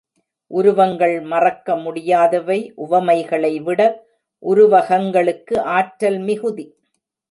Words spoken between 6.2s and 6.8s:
மிகுதி.